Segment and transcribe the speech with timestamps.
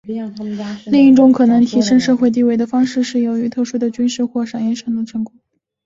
[0.87, 5.35] 另一种可能提升社会地位的方式是由于特殊的军事或商业上的成功。